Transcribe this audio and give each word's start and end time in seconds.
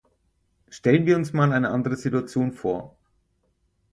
Stellen 0.69 1.05
wir 1.05 1.15
uns 1.15 1.31
mal 1.31 1.51
eine 1.53 1.69
andere 1.69 1.95
Situation 1.95 2.53
vor. 2.53 2.97